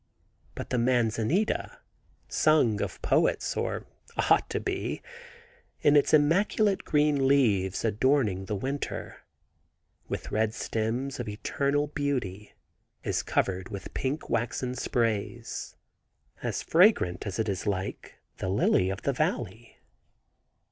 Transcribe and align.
But 0.55 0.71
the 0.71 0.79
manzanita—sung 0.79 2.81
of 2.81 2.99
poets, 3.03 3.55
or 3.55 3.85
ought 4.31 4.49
to 4.49 4.59
be—in 4.59 5.95
its 5.95 6.11
immaculate 6.11 6.85
green 6.85 7.27
leaves 7.27 7.85
adorning 7.85 8.45
the 8.45 8.55
winter, 8.55 9.17
with 10.09 10.31
red 10.31 10.55
stems 10.55 11.19
of 11.19 11.29
eternal 11.29 11.85
beauty, 11.85 12.55
is 13.03 13.21
covered 13.21 13.69
with 13.69 13.93
pink 13.93 14.27
waxen 14.27 14.73
sprays, 14.73 15.75
as 16.41 16.63
fragrant, 16.63 17.27
as 17.27 17.37
it 17.37 17.47
is 17.47 17.67
like, 17.67 18.15
the 18.37 18.49
lily 18.49 18.89
of 18.89 19.03
the 19.03 19.13
valley. 19.13 19.77